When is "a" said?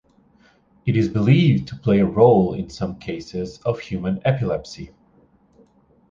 1.99-2.07